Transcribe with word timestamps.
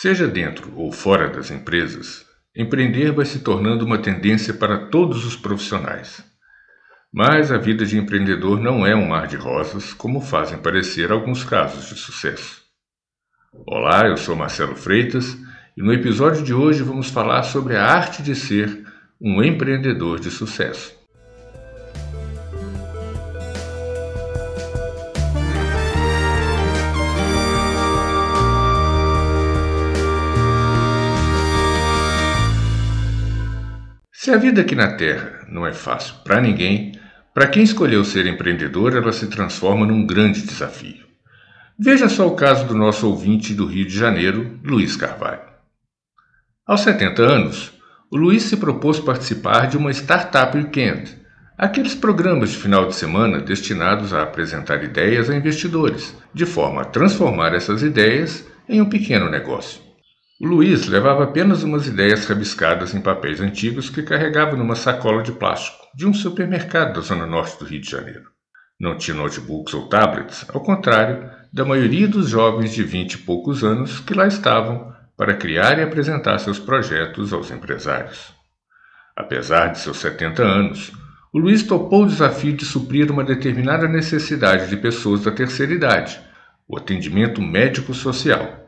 Seja 0.00 0.26
dentro 0.26 0.72
ou 0.76 0.90
fora 0.90 1.28
das 1.28 1.50
empresas, 1.50 2.24
empreender 2.56 3.12
vai 3.12 3.26
se 3.26 3.40
tornando 3.40 3.84
uma 3.84 3.98
tendência 3.98 4.54
para 4.54 4.86
todos 4.86 5.26
os 5.26 5.36
profissionais. 5.36 6.24
Mas 7.12 7.52
a 7.52 7.58
vida 7.58 7.84
de 7.84 7.98
empreendedor 7.98 8.58
não 8.58 8.86
é 8.86 8.96
um 8.96 9.08
mar 9.08 9.26
de 9.26 9.36
rosas, 9.36 9.92
como 9.92 10.22
fazem 10.22 10.56
parecer 10.56 11.12
alguns 11.12 11.44
casos 11.44 11.86
de 11.90 11.96
sucesso. 11.96 12.62
Olá, 13.66 14.06
eu 14.06 14.16
sou 14.16 14.34
Marcelo 14.34 14.74
Freitas 14.74 15.36
e 15.76 15.82
no 15.82 15.92
episódio 15.92 16.42
de 16.42 16.54
hoje 16.54 16.82
vamos 16.82 17.10
falar 17.10 17.42
sobre 17.42 17.76
a 17.76 17.84
arte 17.84 18.22
de 18.22 18.34
ser 18.34 18.86
um 19.20 19.42
empreendedor 19.42 20.18
de 20.18 20.30
sucesso. 20.30 20.98
Se 34.30 34.34
a 34.34 34.38
vida 34.38 34.60
aqui 34.60 34.76
na 34.76 34.92
Terra 34.92 35.44
não 35.48 35.66
é 35.66 35.72
fácil 35.72 36.14
para 36.22 36.40
ninguém, 36.40 36.92
para 37.34 37.48
quem 37.48 37.64
escolheu 37.64 38.04
ser 38.04 38.28
empreendedor, 38.28 38.96
ela 38.96 39.10
se 39.10 39.26
transforma 39.26 39.84
num 39.84 40.06
grande 40.06 40.42
desafio. 40.42 41.04
Veja 41.76 42.08
só 42.08 42.28
o 42.28 42.36
caso 42.36 42.64
do 42.64 42.76
nosso 42.76 43.08
ouvinte 43.08 43.52
do 43.52 43.66
Rio 43.66 43.84
de 43.84 43.98
Janeiro, 43.98 44.56
Luiz 44.62 44.94
Carvalho. 44.94 45.42
Aos 46.64 46.82
70 46.82 47.20
anos, 47.20 47.72
o 48.08 48.16
Luiz 48.16 48.44
se 48.44 48.56
propôs 48.56 49.00
participar 49.00 49.66
de 49.66 49.76
uma 49.76 49.90
Startup 49.90 50.56
Weekend, 50.56 51.12
aqueles 51.58 51.96
programas 51.96 52.50
de 52.50 52.58
final 52.58 52.86
de 52.86 52.94
semana 52.94 53.40
destinados 53.40 54.14
a 54.14 54.22
apresentar 54.22 54.84
ideias 54.84 55.28
a 55.28 55.34
investidores, 55.34 56.16
de 56.32 56.46
forma 56.46 56.82
a 56.82 56.84
transformar 56.84 57.52
essas 57.52 57.82
ideias 57.82 58.46
em 58.68 58.80
um 58.80 58.88
pequeno 58.88 59.28
negócio. 59.28 59.89
Luiz 60.42 60.86
levava 60.86 61.24
apenas 61.24 61.62
umas 61.62 61.86
ideias 61.86 62.24
rabiscadas 62.24 62.94
em 62.94 63.00
papéis 63.02 63.42
antigos 63.42 63.90
que 63.90 64.02
carregava 64.02 64.56
numa 64.56 64.74
sacola 64.74 65.22
de 65.22 65.32
plástico 65.32 65.86
de 65.94 66.06
um 66.06 66.14
supermercado 66.14 66.94
da 66.94 67.02
zona 67.02 67.26
norte 67.26 67.58
do 67.58 67.66
Rio 67.66 67.82
de 67.82 67.90
Janeiro. 67.90 68.24
Não 68.80 68.96
tinha 68.96 69.14
notebooks 69.14 69.74
ou 69.74 69.86
tablets, 69.90 70.46
ao 70.48 70.62
contrário 70.62 71.30
da 71.52 71.62
maioria 71.62 72.08
dos 72.08 72.30
jovens 72.30 72.72
de 72.72 72.82
vinte 72.82 73.14
e 73.14 73.18
poucos 73.18 73.62
anos 73.62 74.00
que 74.00 74.14
lá 74.14 74.26
estavam 74.26 74.90
para 75.14 75.34
criar 75.34 75.78
e 75.78 75.82
apresentar 75.82 76.38
seus 76.38 76.58
projetos 76.58 77.34
aos 77.34 77.50
empresários. 77.50 78.32
Apesar 79.14 79.66
de 79.66 79.78
seus 79.78 79.98
70 79.98 80.42
anos, 80.42 80.90
o 81.34 81.38
Luiz 81.38 81.62
topou 81.64 82.04
o 82.04 82.08
desafio 82.08 82.54
de 82.54 82.64
suprir 82.64 83.10
uma 83.10 83.24
determinada 83.24 83.86
necessidade 83.86 84.70
de 84.70 84.78
pessoas 84.78 85.22
da 85.22 85.32
terceira 85.32 85.74
idade, 85.74 86.18
o 86.66 86.78
atendimento 86.78 87.42
médico-social 87.42 88.60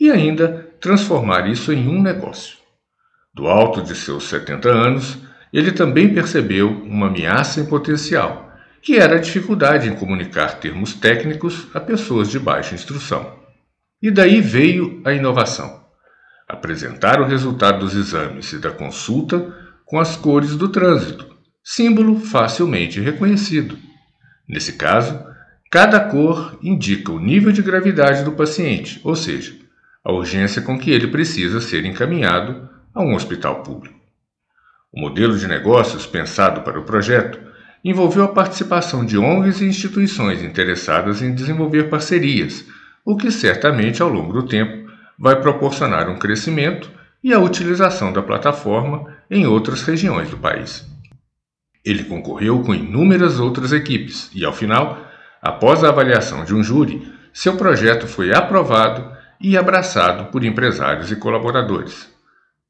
e 0.00 0.10
ainda 0.10 0.67
transformar 0.80 1.48
isso 1.48 1.72
em 1.72 1.88
um 1.88 2.00
negócio. 2.00 2.56
Do 3.34 3.46
alto 3.46 3.82
de 3.82 3.94
seus 3.94 4.24
70 4.24 4.68
anos, 4.68 5.18
ele 5.52 5.72
também 5.72 6.12
percebeu 6.12 6.70
uma 6.70 7.06
ameaça 7.06 7.60
em 7.60 7.66
potencial, 7.66 8.52
que 8.82 8.96
era 8.96 9.16
a 9.16 9.20
dificuldade 9.20 9.88
em 9.88 9.94
comunicar 9.94 10.58
termos 10.58 10.94
técnicos 10.94 11.66
a 11.74 11.80
pessoas 11.80 12.30
de 12.30 12.38
baixa 12.38 12.74
instrução. 12.74 13.38
E 14.00 14.10
daí 14.10 14.40
veio 14.40 15.00
a 15.04 15.12
inovação: 15.12 15.84
apresentar 16.48 17.20
o 17.20 17.26
resultado 17.26 17.80
dos 17.80 17.94
exames 17.94 18.52
e 18.52 18.58
da 18.58 18.70
consulta 18.70 19.54
com 19.84 19.98
as 19.98 20.16
cores 20.16 20.54
do 20.54 20.68
trânsito, 20.68 21.26
símbolo 21.64 22.20
facilmente 22.20 23.00
reconhecido. 23.00 23.78
Nesse 24.48 24.74
caso, 24.74 25.18
cada 25.70 26.00
cor 26.00 26.58
indica 26.62 27.10
o 27.10 27.20
nível 27.20 27.52
de 27.52 27.62
gravidade 27.62 28.22
do 28.22 28.32
paciente, 28.32 29.00
ou 29.02 29.16
seja, 29.16 29.57
a 30.08 30.12
urgência 30.12 30.62
com 30.62 30.78
que 30.78 30.90
ele 30.90 31.08
precisa 31.08 31.60
ser 31.60 31.84
encaminhado 31.84 32.66
a 32.94 33.02
um 33.02 33.14
hospital 33.14 33.62
público. 33.62 34.00
O 34.90 34.98
modelo 34.98 35.36
de 35.36 35.46
negócios 35.46 36.06
pensado 36.06 36.62
para 36.62 36.80
o 36.80 36.84
projeto 36.84 37.38
envolveu 37.84 38.24
a 38.24 38.28
participação 38.28 39.04
de 39.04 39.18
ONGs 39.18 39.60
e 39.60 39.66
instituições 39.66 40.42
interessadas 40.42 41.20
em 41.20 41.34
desenvolver 41.34 41.90
parcerias, 41.90 42.64
o 43.04 43.18
que 43.18 43.30
certamente 43.30 44.00
ao 44.00 44.08
longo 44.08 44.32
do 44.32 44.44
tempo 44.44 44.90
vai 45.18 45.38
proporcionar 45.42 46.08
um 46.08 46.18
crescimento 46.18 46.90
e 47.22 47.34
a 47.34 47.38
utilização 47.38 48.10
da 48.10 48.22
plataforma 48.22 49.14
em 49.30 49.46
outras 49.46 49.82
regiões 49.82 50.30
do 50.30 50.38
país. 50.38 50.86
Ele 51.84 52.04
concorreu 52.04 52.62
com 52.62 52.74
inúmeras 52.74 53.38
outras 53.38 53.72
equipes 53.72 54.30
e, 54.34 54.42
ao 54.42 54.54
final, 54.54 55.06
após 55.42 55.84
a 55.84 55.90
avaliação 55.90 56.46
de 56.46 56.54
um 56.54 56.64
júri, 56.64 57.06
seu 57.30 57.58
projeto 57.58 58.06
foi 58.06 58.34
aprovado 58.34 59.17
e 59.40 59.56
abraçado 59.56 60.30
por 60.30 60.44
empresários 60.44 61.10
e 61.10 61.16
colaboradores. 61.16 62.08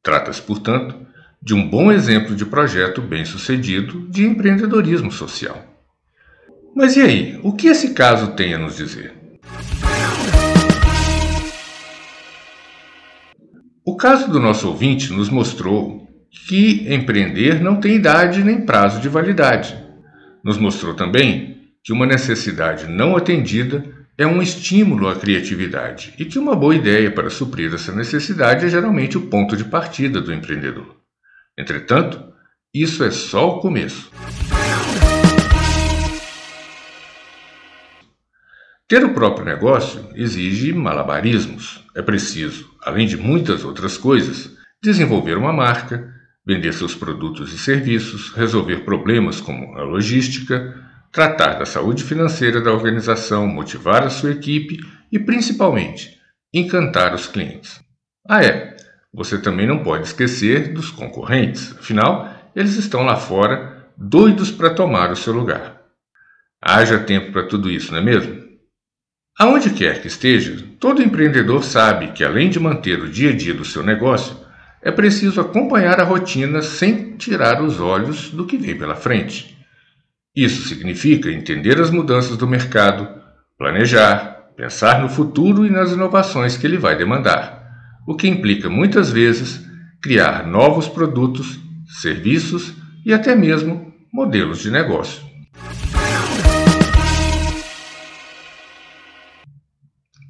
Trata-se, 0.03 0.43
portanto, 0.43 0.95
de 1.43 1.55
um 1.55 1.69
bom 1.69 1.91
exemplo 1.93 2.35
de 2.35 2.45
projeto 2.45 3.01
bem-sucedido 3.01 4.09
de 4.09 4.27
empreendedorismo 4.27 5.11
social. 5.11 5.65
Mas 6.75 6.97
e 6.97 7.01
aí, 7.01 7.41
o 7.43 7.53
que 7.53 7.69
esse 7.69 7.95
caso 7.95 8.33
tem 8.33 8.55
a 8.55 8.59
nos 8.59 8.77
dizer? 8.77 9.15
O 13.85 13.97
caso 13.97 14.31
do 14.31 14.39
nosso 14.39 14.69
ouvinte 14.69 15.13
nos 15.13 15.31
mostrou 15.31 16.07
que 16.47 16.93
empreender 16.93 17.61
não 17.61 17.81
tem 17.81 17.95
idade 17.95 18.45
nem 18.45 18.61
prazo 18.61 19.01
de 19.01 19.09
validade. 19.09 19.77
Nos 20.45 20.59
mostrou 20.59 20.95
também 20.95 21.73
que 21.83 21.93
uma 21.93 22.07
necessidade 22.07 22.87
não 22.87 23.17
atendida 23.17 23.83
é 24.19 24.27
um 24.27 24.43
estímulo 24.43 25.09
à 25.09 25.15
criatividade 25.15 26.13
e 26.19 26.25
que 26.25 26.41
uma 26.41 26.57
boa 26.57 26.75
ideia 26.75 27.09
para 27.09 27.31
suprir 27.31 27.73
essa 27.73 27.95
necessidade 27.95 28.67
é 28.67 28.69
geralmente 28.69 29.17
o 29.17 29.29
ponto 29.29 29.57
de 29.57 29.65
partida 29.65 30.21
do 30.21 30.35
empreendedor. 30.35 30.97
Entretanto, 31.57 32.21
isso 32.75 33.05
é 33.05 33.13
só 33.13 33.49
o 33.49 33.61
começo. 33.61 34.11
Ter 38.89 39.05
o 39.05 39.15
próprio 39.15 39.45
negócio 39.45 40.09
exige 40.17 40.73
malabarismos. 40.73 41.85
É 41.95 42.03
preciso, 42.03 42.69
além 42.83 43.07
de 43.07 43.17
muitas 43.17 43.65
outras 43.65 43.97
coisas, 43.97 44.51
desenvolver 44.83 45.37
uma 45.37 45.53
marca, 45.53 46.13
vender 46.45 46.73
seus 46.73 46.93
produtos 46.93 47.53
e 47.53 47.59
serviços, 47.59 48.33
resolver 48.33 48.79
problemas 48.79 49.41
como 49.41 49.79
a 49.79 49.83
logística, 49.85 50.88
tratar 51.13 51.55
da 51.55 51.67
saúde 51.67 52.05
financeira 52.05 52.61
da 52.61 52.73
organização, 52.73 53.47
motivar 53.47 54.03
a 54.05 54.11
sua 54.11 54.33
equipe 54.33 54.79
e, 55.11 55.19
principalmente, 55.19 56.19
encantar 56.53 57.15
os 57.15 57.27
clientes. 57.27 57.81
Ah, 58.29 58.45
é, 58.45 58.77
você 59.13 59.39
também 59.39 59.67
não 59.67 59.83
pode 59.83 60.07
esquecer 60.07 60.73
dos 60.73 60.91
concorrentes, 60.91 61.75
afinal, 61.79 62.29
eles 62.55 62.77
estão 62.77 63.03
lá 63.03 63.17
fora, 63.17 63.87
doidos 63.97 64.51
para 64.51 64.71
tomar 64.71 65.11
o 65.11 65.17
seu 65.17 65.33
lugar. 65.33 65.81
Haja 66.61 66.99
tempo 66.99 67.33
para 67.33 67.47
tudo 67.47 67.71
isso, 67.71 67.93
não 67.93 67.99
é 67.99 68.03
mesmo? 68.03 68.49
Aonde 69.39 69.71
quer 69.71 70.03
que 70.03 70.09
esteja, 70.09 70.57
todo 70.81 71.03
empreendedor 71.03 71.63
sabe 71.63 72.09
que, 72.09 72.25
além 72.25 72.51
de 72.51 72.59
manter 72.59 73.01
o 73.01 73.09
dia 73.09 73.31
a 73.31 73.37
dia 73.37 73.55
do 73.55 73.65
seu 73.65 73.85
negócio, 73.85 74.37
é 74.83 74.91
preciso 74.91 75.41
acompanhar 75.41 76.01
a 76.01 76.05
rotina 76.05 76.63
sem 76.63 77.17
tirar 77.17 77.63
os 77.63 77.81
olhos 77.81 78.31
do 78.31 78.47
que 78.47 78.57
vem 78.57 78.77
pela 78.77 78.97
frente. 78.97 79.58
Isso 80.35 80.69
significa 80.69 81.31
entender 81.31 81.81
as 81.81 81.91
mudanças 81.91 82.37
do 82.37 82.47
mercado, 82.47 83.09
planejar, 83.57 84.51
pensar 84.57 85.01
no 85.01 85.09
futuro 85.09 85.67
e 85.67 85.71
nas 85.71 85.93
inovações 85.93 86.57
que 86.57 86.67
ele 86.67 86.77
vai 86.77 86.97
demandar, 86.97 87.65
o 88.07 88.17
que 88.17 88.29
implica 88.29 88.69
muitas 88.69 89.11
vezes 89.11 89.65
criar 90.03 90.47
novos 90.47 90.89
produtos, 90.89 91.59
serviços 92.01 92.75
e 93.05 93.13
até 93.13 93.35
mesmo 93.35 93.93
modelos 94.13 94.61
de 94.61 94.71
negócio. 94.71 95.23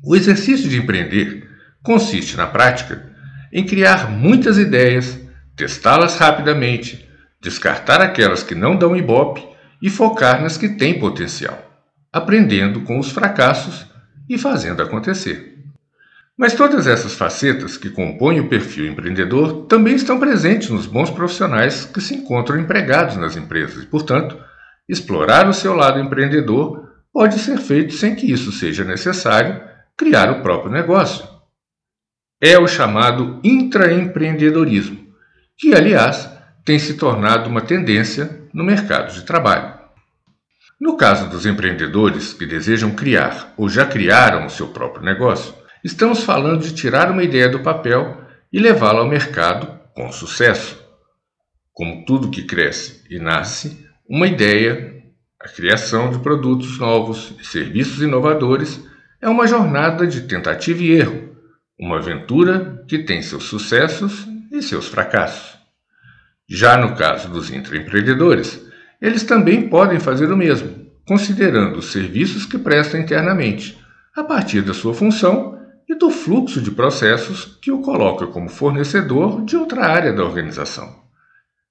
O 0.05 0.17
exercício 0.17 0.69
de 0.71 0.79
empreender 0.79 1.47
consiste, 1.83 2.37
na 2.37 2.47
prática, 2.47 3.13
em 3.53 3.65
criar 3.65 4.11
muitas 4.11 4.59
ideias, 4.59 5.21
testá-las 5.57 6.17
rapidamente, 6.17 7.07
descartar 7.41 8.01
aquelas 8.01 8.43
que 8.43 8.55
não 8.55 8.77
dão 8.77 8.97
ibope 8.97 9.47
e 9.81 9.89
focar 9.89 10.43
nas 10.43 10.57
que 10.57 10.69
têm 10.69 10.99
potencial, 10.99 11.59
aprendendo 12.13 12.81
com 12.83 12.99
os 12.99 13.11
fracassos 13.11 13.87
e 14.29 14.37
fazendo 14.37 14.83
acontecer. 14.83 15.57
Mas 16.37 16.55
todas 16.55 16.87
essas 16.87 17.15
facetas 17.15 17.77
que 17.77 17.91
compõem 17.91 18.39
o 18.39 18.49
perfil 18.49 18.87
empreendedor 18.87 19.67
também 19.67 19.97
estão 19.97 20.21
presentes 20.21 20.71
nos 20.71 20.87
bons 20.87 21.11
profissionais 21.11 21.85
que 21.85 22.01
se 22.01 22.15
encontram 22.15 22.61
empregados 22.61 23.17
nas 23.17 23.37
empresas 23.37 23.83
e, 23.83 23.87
portanto, 23.87 24.39
explorar 24.89 25.49
o 25.49 25.53
seu 25.53 25.75
lado 25.75 25.99
empreendedor 25.99 26.89
pode 27.13 27.41
ser 27.41 27.59
feito 27.59 27.93
sem 27.95 28.15
que 28.15 28.31
isso 28.31 28.53
seja 28.53 28.85
necessário 28.85 29.61
criar 29.97 30.31
o 30.31 30.41
próprio 30.41 30.71
negócio. 30.71 31.27
É 32.41 32.57
o 32.57 32.69
chamado 32.69 33.41
intraempreendedorismo, 33.43 35.09
que, 35.57 35.75
aliás, 35.75 36.31
tem 36.65 36.79
se 36.79 36.95
tornado 36.95 37.51
uma 37.51 37.61
tendência 37.61 38.38
no 38.53 38.65
mercado 38.65 39.13
de 39.13 39.23
trabalho. 39.23 39.79
No 40.81 40.97
caso 40.97 41.29
dos 41.29 41.45
empreendedores 41.45 42.33
que 42.33 42.47
desejam 42.47 42.93
criar 42.93 43.53
ou 43.57 43.69
já 43.69 43.85
criaram 43.85 44.47
o 44.47 44.51
seu 44.51 44.69
próprio 44.69 45.05
negócio, 45.05 45.53
estamos 45.83 46.23
falando 46.23 46.63
de 46.63 46.73
tirar 46.73 47.11
uma 47.11 47.25
ideia 47.25 47.49
do 47.49 47.61
papel 47.61 48.23
e 48.53 48.61
levá-la 48.61 49.01
ao 49.01 49.09
mercado 49.09 49.77
com 49.95 50.13
sucesso. 50.13 50.81
Como 51.73 52.05
tudo 52.05 52.31
que 52.31 52.45
cresce 52.45 53.03
e 53.11 53.19
nasce, 53.19 53.87
uma 54.09 54.27
ideia, 54.27 55.03
a 55.41 55.49
criação 55.49 56.11
de 56.11 56.21
produtos 56.21 56.79
novos 56.79 57.35
e 57.41 57.45
serviços 57.45 58.01
inovadores 58.01 58.81
é 59.21 59.29
uma 59.29 59.49
jornada 59.49 60.07
de 60.07 60.23
tentativa 60.23 60.81
e 60.81 60.93
erro, 60.93 61.37
uma 61.79 61.99
aventura 61.99 62.85
que 62.87 62.99
tem 62.99 63.21
seus 63.21 63.45
sucessos 63.45 64.27
e 64.53 64.63
seus 64.63 64.87
fracassos. 64.87 65.58
Já 66.49 66.79
no 66.79 66.95
caso 66.95 67.29
dos 67.29 67.51
intraempreendedores, 67.51 68.67
eles 69.01 69.23
também 69.23 69.69
podem 69.69 70.01
fazer 70.01 70.33
o 70.33 70.37
mesmo, 70.37 70.87
considerando 71.07 71.79
os 71.79 71.93
serviços 71.93 72.47
que 72.47 72.57
prestam 72.57 73.01
internamente, 73.01 73.79
a 74.17 74.25
partir 74.25 74.63
da 74.63 74.73
sua 74.73 74.95
função 74.95 75.59
e 75.89 75.95
do 75.95 76.11
fluxo 76.11 76.61
de 76.61 76.71
processos 76.71 77.59
que 77.61 77.71
o 77.71 77.83
coloca 77.83 78.27
como 78.27 78.49
fornecedor 78.49 79.45
de 79.45 79.57
outra 79.57 79.87
área 79.87 80.13
da 80.13 80.25
organização. 80.25 81.03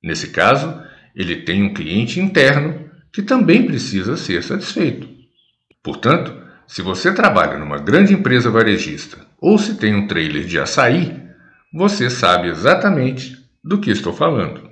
Nesse 0.02 0.30
caso, 0.30 0.80
ele 1.16 1.38
tem 1.38 1.64
um 1.64 1.74
cliente 1.74 2.20
interno 2.20 2.88
que 3.12 3.24
também 3.24 3.66
precisa 3.66 4.16
ser 4.16 4.44
satisfeito. 4.44 5.08
Portanto, 5.84 6.36
se 6.68 6.82
você 6.82 7.12
trabalha 7.12 7.58
numa 7.58 7.80
grande 7.80 8.14
empresa 8.14 8.52
varejista 8.52 9.18
ou 9.40 9.58
se 9.58 9.76
tem 9.76 9.96
um 9.96 10.06
trailer 10.06 10.46
de 10.46 10.60
açaí, 10.60 11.20
você 11.74 12.10
sabe 12.10 12.50
exatamente 12.50 13.36
do 13.64 13.80
que 13.80 13.90
estou 13.90 14.14
falando. 14.14 14.67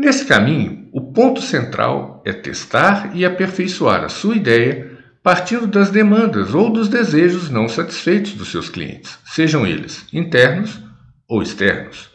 Nesse 0.00 0.24
caminho, 0.24 0.88
o 0.94 1.12
ponto 1.12 1.42
central 1.42 2.22
é 2.24 2.32
testar 2.32 3.14
e 3.14 3.22
aperfeiçoar 3.22 4.02
a 4.02 4.08
sua 4.08 4.34
ideia 4.34 4.98
partindo 5.22 5.66
das 5.66 5.90
demandas 5.90 6.54
ou 6.54 6.72
dos 6.72 6.88
desejos 6.88 7.50
não 7.50 7.68
satisfeitos 7.68 8.32
dos 8.32 8.50
seus 8.50 8.70
clientes, 8.70 9.18
sejam 9.26 9.66
eles 9.66 10.06
internos 10.10 10.80
ou 11.28 11.42
externos. 11.42 12.08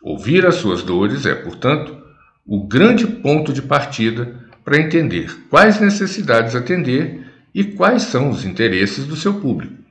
Ouvir 0.00 0.46
as 0.46 0.54
suas 0.54 0.84
dores 0.84 1.26
é, 1.26 1.34
portanto, 1.34 2.00
o 2.46 2.64
grande 2.68 3.04
ponto 3.04 3.52
de 3.52 3.60
partida 3.60 4.48
para 4.64 4.80
entender 4.80 5.36
quais 5.50 5.80
necessidades 5.80 6.54
atender 6.54 7.26
e 7.52 7.64
quais 7.64 8.02
são 8.04 8.30
os 8.30 8.44
interesses 8.44 9.04
do 9.04 9.16
seu 9.16 9.34
público. 9.40 9.82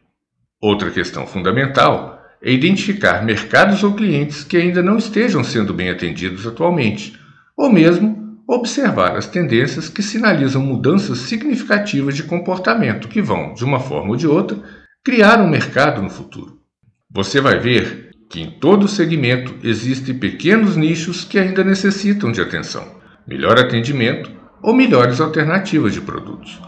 Outra 0.62 0.90
questão 0.90 1.28
fundamental 1.28 2.19
é 2.42 2.52
identificar 2.52 3.24
mercados 3.24 3.84
ou 3.84 3.94
clientes 3.94 4.44
que 4.44 4.58
ainda 4.58 4.82
não 4.82 4.98
estejam 4.98 5.44
sendo 5.44 5.74
bem 5.74 5.90
atendidos 5.90 6.48
atualmente, 6.48 7.20
ou 7.56 7.72
mesmo 7.72 8.40
observar 8.48 9.16
as 9.16 9.28
tendências 9.28 9.90
que 9.90 10.02
sinalizam 10.02 10.62
mudanças 10.62 11.20
significativas 11.20 12.16
de 12.16 12.24
comportamento 12.24 13.08
que 13.08 13.22
vão, 13.22 13.54
de 13.54 13.64
uma 13.64 13.80
forma 13.80 14.12
ou 14.12 14.16
de 14.16 14.26
outra, 14.26 14.58
criar 15.04 15.40
um 15.40 15.50
mercado 15.50 16.02
no 16.02 16.10
futuro. 16.10 16.60
Você 17.12 17.42
vai 17.42 17.60
ver 17.60 18.10
que 18.30 18.42
em 18.42 18.52
todo 18.52 18.88
segmento 18.88 19.56
existem 19.64 20.18
pequenos 20.18 20.78
nichos 20.78 21.24
que 21.24 21.38
ainda 21.38 21.64
necessitam 21.64 22.32
de 22.32 22.42
atenção, 22.42 23.00
melhor 23.28 23.60
atendimento 23.60 24.32
ou 24.62 24.74
melhores 24.74 25.20
alternativas 25.20 25.94
de 25.94 26.02
produtos. 26.02 26.60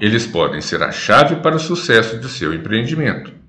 Eles 0.00 0.26
podem 0.26 0.60
ser 0.60 0.82
a 0.82 0.90
chave 0.90 1.36
para 1.36 1.56
o 1.56 1.60
sucesso 1.60 2.18
do 2.18 2.28
seu 2.28 2.52
empreendimento. 2.52 3.41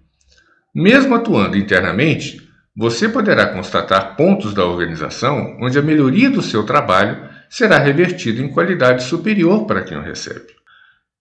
Mesmo 0.74 1.14
atuando 1.14 1.56
internamente, 1.56 2.42
você 2.75 3.08
poderá 3.08 3.54
constatar 3.54 4.16
pontos 4.16 4.56
da 4.56 4.66
organização 4.66 5.56
onde 5.62 5.78
a 5.78 5.84
melhoria 5.84 6.31
do 6.31 6.42
seu 6.42 6.66
trabalho 6.66 7.30
será 7.48 7.78
revertida 7.78 8.42
em 8.42 8.52
qualidade 8.52 9.04
superior 9.04 9.68
para 9.68 9.84
quem 9.84 9.96
o 9.96 10.02
recebe. 10.02 10.48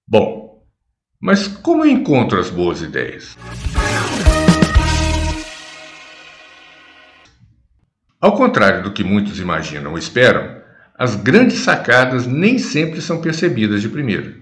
Bom, 0.08 0.64
mas 1.20 1.46
como 1.46 1.84
eu 1.84 1.90
encontro 1.90 2.40
as 2.40 2.48
boas 2.48 2.80
ideias? 2.80 3.36
Ao 8.18 8.34
contrário 8.34 8.82
do 8.82 8.92
que 8.92 9.04
muitos 9.04 9.38
imaginam 9.38 9.90
ou 9.90 9.98
esperam, 9.98 10.62
as 10.98 11.14
grandes 11.14 11.58
sacadas 11.58 12.26
nem 12.26 12.56
sempre 12.56 13.02
são 13.02 13.20
percebidas 13.20 13.82
de 13.82 13.90
primeira. 13.90 14.41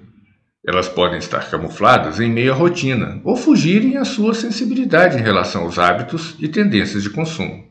Elas 0.66 0.88
podem 0.88 1.18
estar 1.18 1.50
camufladas 1.50 2.20
em 2.20 2.30
meio 2.30 2.52
à 2.52 2.54
rotina 2.54 3.20
ou 3.24 3.34
fugirem 3.34 3.96
à 3.96 4.04
sua 4.04 4.34
sensibilidade 4.34 5.16
em 5.16 5.22
relação 5.22 5.62
aos 5.62 5.78
hábitos 5.78 6.36
e 6.38 6.48
tendências 6.48 7.02
de 7.02 7.10
consumo. 7.10 7.64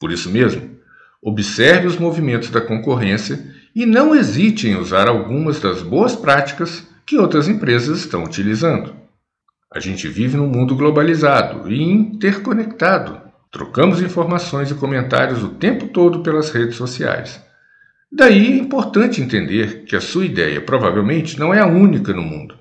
Por 0.00 0.10
isso 0.10 0.28
mesmo, 0.28 0.78
observe 1.22 1.86
os 1.86 1.96
movimentos 1.96 2.50
da 2.50 2.60
concorrência 2.60 3.54
e 3.74 3.86
não 3.86 4.14
hesite 4.14 4.66
em 4.66 4.76
usar 4.76 5.08
algumas 5.08 5.60
das 5.60 5.80
boas 5.80 6.16
práticas 6.16 6.86
que 7.06 7.16
outras 7.16 7.48
empresas 7.48 7.98
estão 8.00 8.24
utilizando. 8.24 8.94
A 9.72 9.78
gente 9.78 10.08
vive 10.08 10.36
num 10.36 10.48
mundo 10.48 10.74
globalizado 10.74 11.70
e 11.70 11.80
interconectado. 11.82 13.20
Trocamos 13.52 14.02
informações 14.02 14.70
e 14.70 14.74
comentários 14.74 15.42
o 15.42 15.50
tempo 15.50 15.88
todo 15.88 16.22
pelas 16.22 16.50
redes 16.50 16.76
sociais. 16.76 17.40
Daí 18.10 18.54
é 18.54 18.56
importante 18.56 19.20
entender 19.20 19.84
que 19.84 19.94
a 19.94 20.00
sua 20.00 20.24
ideia 20.24 20.62
provavelmente 20.62 21.38
não 21.38 21.52
é 21.52 21.60
a 21.60 21.66
única 21.66 22.12
no 22.14 22.22
mundo. 22.22 22.56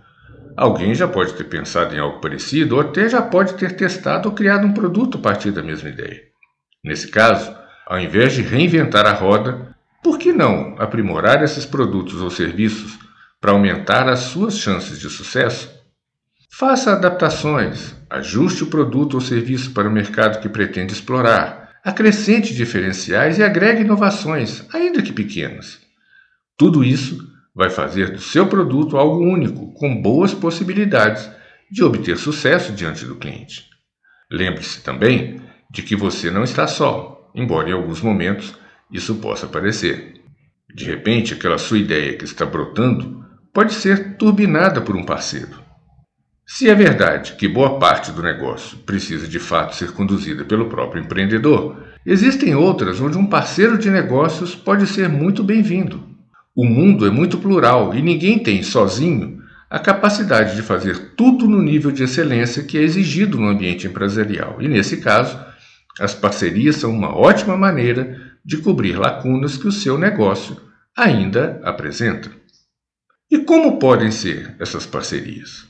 Alguém 0.58 0.94
já 0.94 1.08
pode 1.08 1.34
ter 1.36 1.46
pensado 1.46 1.96
em 1.96 2.00
algo 2.00 2.20
parecido 2.20 2.76
ou 2.76 2.82
até 2.82 3.08
já 3.08 3.22
pode 3.22 3.54
ter 3.54 3.76
testado 3.76 4.28
ou 4.28 4.36
criado 4.36 4.68
um 4.68 4.74
produto 4.74 5.18
a 5.18 5.22
partir 5.22 5.52
da 5.52 5.64
mesma 5.64 5.90
ideia. 5.90 6.22
Nesse 6.84 7.08
caso, 7.08 7.56
ao 7.86 7.98
invés 7.98 8.34
de 8.34 8.42
reinventar 8.42 9.06
a 9.06 9.14
roda, 9.14 9.74
por 10.04 10.20
que 10.20 10.34
não 10.34 10.76
aprimorar 10.80 11.42
esses 11.42 11.66
produtos 11.66 12.22
ou 12.22 12.30
serviços 12.30 13.00
para 13.40 13.52
aumentar 13.52 14.10
as 14.10 14.20
suas 14.20 14.58
chances 14.58 15.00
de 15.00 15.10
sucesso? 15.10 15.72
Faça 16.52 16.92
adaptações, 16.92 17.96
ajuste 18.10 18.64
o 18.64 18.68
produto 18.68 19.14
ou 19.14 19.22
serviço 19.22 19.72
para 19.72 19.88
o 19.88 19.92
mercado 19.92 20.42
que 20.42 20.50
pretende 20.50 20.92
explorar 20.92 21.67
acrescente 21.88 22.54
diferenciais 22.54 23.40
e 23.40 23.44
agregue 23.44 23.82
inovações, 23.82 24.66
ainda 24.74 25.02
que 25.02 25.14
pequenas. 25.14 25.80
Tudo 26.58 26.84
isso 26.84 27.26
vai 27.56 27.70
fazer 27.70 28.12
do 28.12 28.20
seu 28.20 28.46
produto 28.46 28.98
algo 28.98 29.24
único, 29.24 29.74
com 29.74 30.02
boas 30.02 30.34
possibilidades 30.34 31.32
de 31.72 31.82
obter 31.86 32.18
sucesso 32.18 32.74
diante 32.74 33.06
do 33.06 33.16
cliente. 33.16 33.70
Lembre-se 34.30 34.84
também 34.84 35.40
de 35.72 35.82
que 35.82 35.96
você 35.96 36.30
não 36.30 36.44
está 36.44 36.68
só, 36.68 37.32
embora 37.34 37.70
em 37.70 37.74
alguns 37.74 38.02
momentos 38.02 38.54
isso 38.92 39.16
possa 39.16 39.48
parecer. 39.48 40.22
De 40.76 40.84
repente, 40.84 41.34
aquela 41.34 41.58
sua 41.58 41.80
ideia 41.80 42.18
que 42.18 42.26
está 42.26 42.46
brotando 42.46 43.26
pode 43.54 43.74
ser 43.74 44.18
turbinada 44.18 44.82
por 44.82 44.98
um 44.98 45.06
parceiro. 45.06 45.67
Se 46.50 46.70
é 46.70 46.74
verdade 46.74 47.34
que 47.34 47.46
boa 47.46 47.78
parte 47.78 48.10
do 48.10 48.24
negócio 48.24 48.78
precisa 48.78 49.28
de 49.28 49.38
fato 49.38 49.76
ser 49.76 49.92
conduzida 49.92 50.46
pelo 50.46 50.70
próprio 50.70 51.04
empreendedor, 51.04 51.84
existem 52.06 52.56
outras 52.56 53.02
onde 53.02 53.18
um 53.18 53.28
parceiro 53.28 53.78
de 53.78 53.92
negócios 53.92 54.56
pode 54.56 54.88
ser 54.88 55.10
muito 55.10 55.44
bem-vindo. 55.44 56.08
O 56.56 56.64
mundo 56.66 57.06
é 57.06 57.12
muito 57.12 57.38
plural 57.38 57.94
e 57.94 58.02
ninguém 58.02 58.40
tem, 58.40 58.64
sozinho, 58.64 59.42
a 59.70 59.78
capacidade 59.78 60.56
de 60.56 60.62
fazer 60.62 61.16
tudo 61.18 61.50
no 61.50 61.62
nível 61.62 61.92
de 61.92 62.04
excelência 62.04 62.64
que 62.64 62.78
é 62.78 62.82
exigido 62.82 63.38
no 63.38 63.50
ambiente 63.50 63.86
empresarial. 63.86 64.62
E 64.62 64.70
nesse 64.70 65.02
caso, 65.02 65.38
as 66.00 66.16
parcerias 66.16 66.78
são 66.78 66.92
uma 66.92 67.14
ótima 67.14 67.58
maneira 67.58 68.22
de 68.44 68.58
cobrir 68.58 68.98
lacunas 68.98 69.58
que 69.58 69.68
o 69.68 69.72
seu 69.72 69.98
negócio 69.98 70.56
ainda 70.96 71.60
apresenta. 71.62 72.32
E 73.30 73.40
como 73.40 73.78
podem 73.78 74.12
ser 74.12 74.56
essas 74.60 74.86
parcerias? 74.86 75.67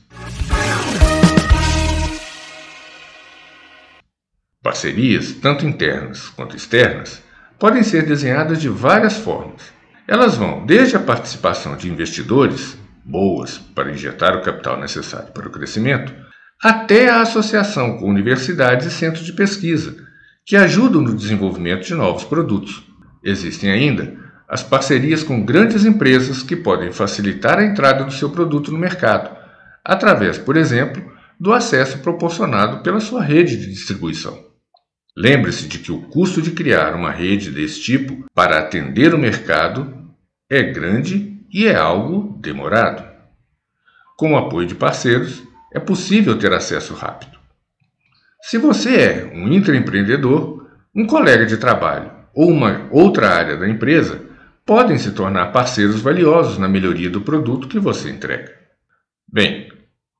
Parcerias, 4.62 5.32
tanto 5.32 5.64
internas 5.64 6.28
quanto 6.28 6.56
externas, 6.56 7.22
podem 7.58 7.82
ser 7.82 8.04
desenhadas 8.04 8.60
de 8.60 8.68
várias 8.68 9.16
formas. 9.16 9.62
Elas 10.06 10.36
vão 10.36 10.66
desde 10.66 10.96
a 10.96 11.00
participação 11.00 11.76
de 11.76 11.90
investidores, 11.90 12.76
boas 13.04 13.58
para 13.74 13.90
injetar 13.90 14.36
o 14.36 14.42
capital 14.42 14.78
necessário 14.78 15.32
para 15.32 15.48
o 15.48 15.50
crescimento, 15.50 16.12
até 16.62 17.08
a 17.08 17.22
associação 17.22 17.96
com 17.96 18.10
universidades 18.10 18.86
e 18.86 18.90
centros 18.90 19.24
de 19.24 19.32
pesquisa, 19.32 19.96
que 20.44 20.56
ajudam 20.56 21.02
no 21.02 21.14
desenvolvimento 21.14 21.86
de 21.86 21.94
novos 21.94 22.24
produtos. 22.24 22.82
Existem 23.22 23.70
ainda 23.70 24.16
as 24.48 24.62
parcerias 24.62 25.22
com 25.22 25.44
grandes 25.44 25.84
empresas 25.84 26.42
que 26.42 26.56
podem 26.56 26.90
facilitar 26.90 27.58
a 27.58 27.64
entrada 27.64 28.04
do 28.04 28.12
seu 28.12 28.30
produto 28.30 28.72
no 28.72 28.78
mercado, 28.78 29.37
através, 29.88 30.36
por 30.36 30.54
exemplo, 30.54 31.02
do 31.40 31.50
acesso 31.50 32.00
proporcionado 32.00 32.82
pela 32.82 33.00
sua 33.00 33.22
rede 33.22 33.56
de 33.56 33.70
distribuição. 33.70 34.38
Lembre-se 35.16 35.66
de 35.66 35.78
que 35.78 35.90
o 35.90 36.02
custo 36.02 36.42
de 36.42 36.50
criar 36.50 36.94
uma 36.94 37.10
rede 37.10 37.50
desse 37.50 37.80
tipo 37.80 38.26
para 38.34 38.58
atender 38.58 39.14
o 39.14 39.18
mercado 39.18 40.12
é 40.50 40.62
grande 40.62 41.42
e 41.50 41.66
é 41.66 41.74
algo 41.74 42.38
demorado. 42.38 43.02
Com 44.14 44.34
o 44.34 44.36
apoio 44.36 44.68
de 44.68 44.74
parceiros, 44.74 45.42
é 45.72 45.80
possível 45.80 46.38
ter 46.38 46.52
acesso 46.52 46.92
rápido. 46.92 47.38
Se 48.42 48.58
você 48.58 48.94
é 48.94 49.32
um 49.34 49.50
intraempreendedor, 49.50 50.68
um 50.94 51.06
colega 51.06 51.46
de 51.46 51.56
trabalho 51.56 52.10
ou 52.34 52.50
uma 52.50 52.88
outra 52.90 53.30
área 53.30 53.56
da 53.56 53.68
empresa, 53.68 54.20
podem 54.66 54.98
se 54.98 55.12
tornar 55.12 55.46
parceiros 55.46 56.02
valiosos 56.02 56.58
na 56.58 56.68
melhoria 56.68 57.08
do 57.08 57.22
produto 57.22 57.68
que 57.68 57.78
você 57.78 58.10
entrega. 58.10 58.52
Bem, 59.30 59.68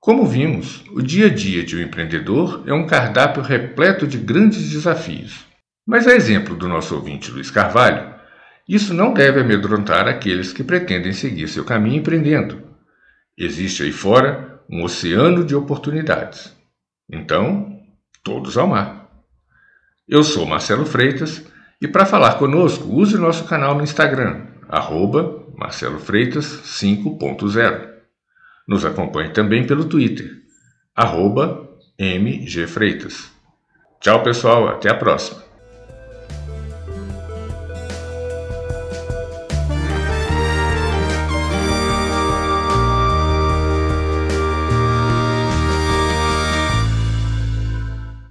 Como 0.01 0.25
vimos, 0.25 0.85
o 0.93 1.03
dia 1.03 1.27
a 1.27 1.29
dia 1.29 1.65
de 1.65 1.77
um 1.77 1.83
empreendedor 1.83 2.63
é 2.67 2.73
um 2.73 2.87
cardápio 2.87 3.43
repleto 3.43 4.07
de 4.07 4.17
grandes 4.17 4.71
desafios. 4.71 5.45
Mas, 5.85 6.07
a 6.07 6.15
exemplo 6.15 6.55
do 6.55 6.69
nosso 6.69 6.95
ouvinte 6.95 7.33
Luiz 7.33 7.51
Carvalho, 7.51 8.15
isso 8.69 8.95
não 8.95 9.13
deve 9.13 9.41
amedrontar 9.41 10.07
aqueles 10.07 10.53
que 10.53 10.63
pretendem 10.63 11.13
seguir 11.13 11.49
seu 11.49 11.65
caminho 11.65 11.97
empreendendo. 11.97 12.63
Existe 13.37 13.83
aí 13.83 13.91
fora 13.91 14.61
um 14.71 14.85
oceano 14.85 15.45
de 15.45 15.57
oportunidades. 15.57 16.55
Então, 17.11 17.81
todos 18.23 18.57
ao 18.57 18.69
mar. 18.69 19.09
Eu 20.07 20.23
sou 20.23 20.47
Marcelo 20.47 20.87
Freitas 20.87 21.45
e 21.81 21.89
para 21.89 22.07
falar 22.07 22.35
conosco, 22.35 22.89
use 22.89 23.19
nosso 23.19 23.45
canal 23.45 23.75
no 23.75 23.83
Instagram, 23.83 24.47
arroba 24.69 25.45
Marcelo 25.57 25.99
Freitas 25.99 26.45
5.0. 26.45 27.98
Nos 28.69 28.85
acompanhe 28.85 29.31
também 29.31 29.67
pelo 29.67 29.87
Twitter, 29.87 30.31
arroba 30.95 31.67
MG 31.99 32.67
Freitas. 32.67 33.33
Tchau, 33.99 34.23
pessoal, 34.23 34.69
até 34.69 34.91
a 34.91 34.95
próxima. 34.95 35.48